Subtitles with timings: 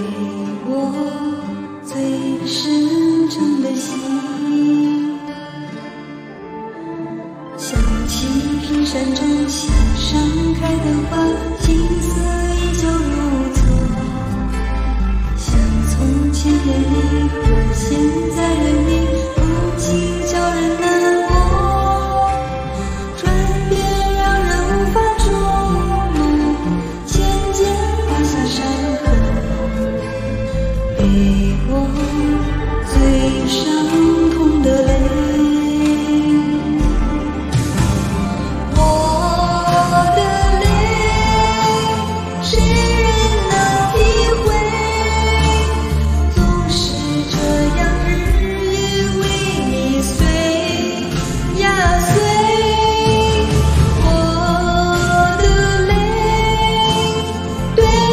[0.00, 0.06] 给
[0.64, 2.00] 我最
[2.46, 5.18] 深沉的心
[7.58, 8.26] 想起
[8.62, 11.59] 平山中下盛开的花。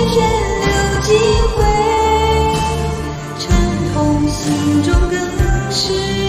[0.09, 1.13] 血流几
[1.55, 1.63] 回
[3.39, 3.45] 沉
[3.93, 6.26] 痛心中更是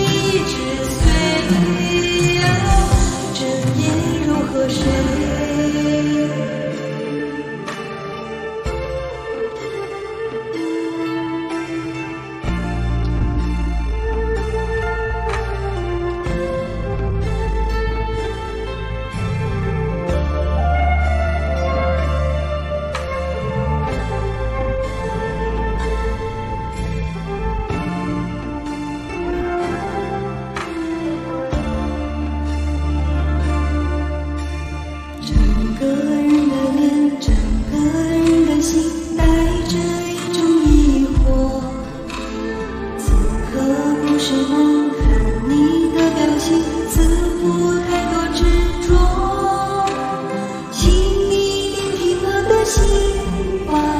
[52.87, 53.98] 心房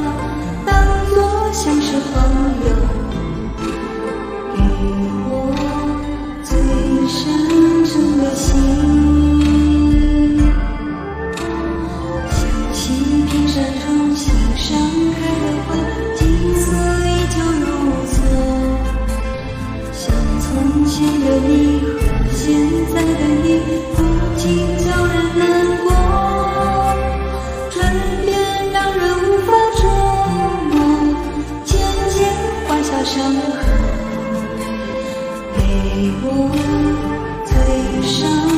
[37.65, 38.48] 悲伤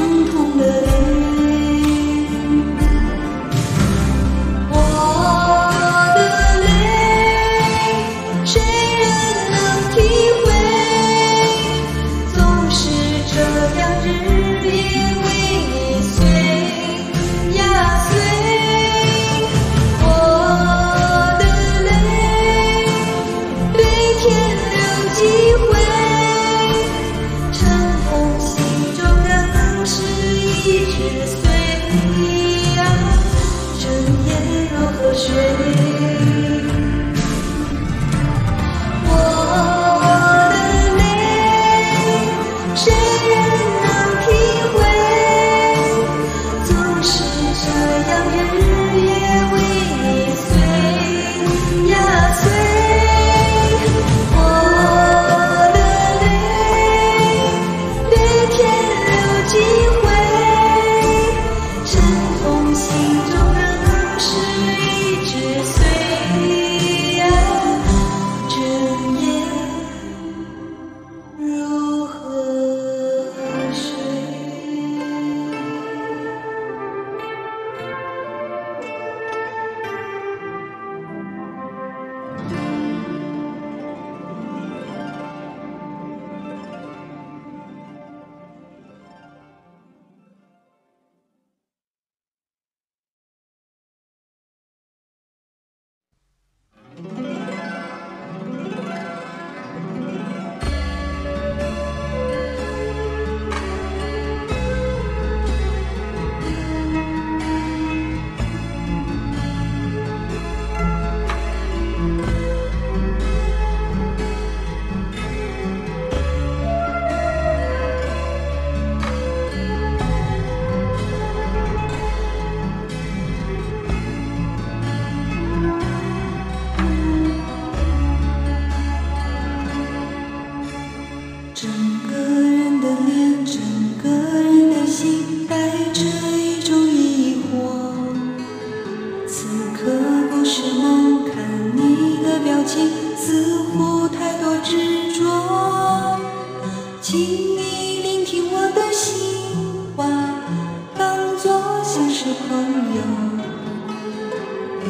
[154.84, 154.88] 给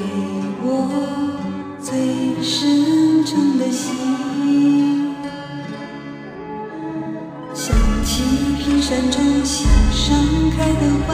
[0.63, 0.65] 我
[1.81, 5.13] 最深沉的心，
[7.53, 8.23] 想起
[8.57, 11.10] 瓶山中心盛开的花。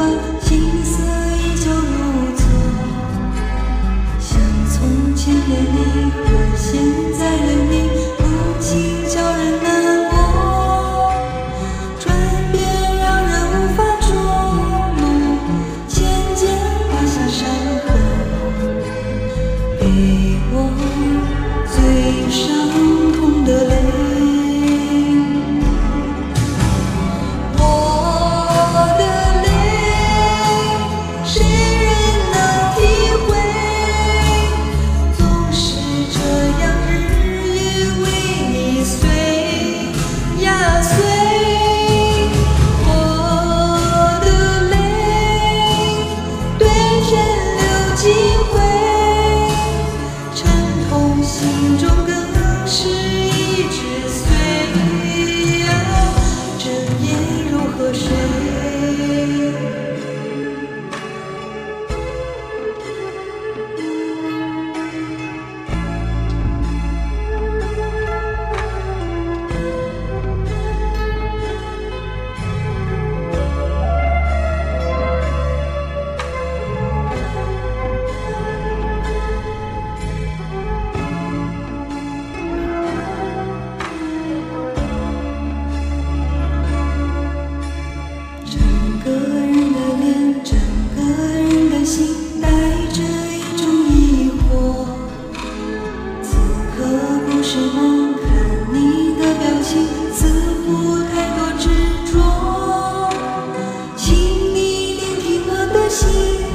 [105.89, 106.46] 心。